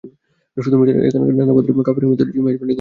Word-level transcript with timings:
শুধু 0.65 0.75
মিষ্টান্ন 0.79 0.99
নয়, 1.01 1.07
এখানকার 1.09 1.35
নানা 1.39 1.53
পদের 1.55 1.73
খাবারের 1.87 2.09
মধ্যে 2.09 2.23
আছে 2.25 2.31
মেজবানি 2.33 2.57
গরুর 2.57 2.61
মাংস। 2.61 2.69